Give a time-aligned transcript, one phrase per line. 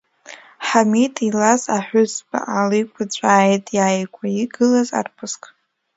[0.67, 5.43] Ҳамиҭ илаз аҳәызба ааликәыцәааит иааигәа игылаз арԥыск.